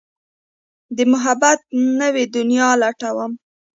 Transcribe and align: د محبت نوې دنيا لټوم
د 0.95 0.97
محبت 1.11 1.59
نوې 2.01 2.23
دنيا 2.35 2.69
لټوم 2.81 3.31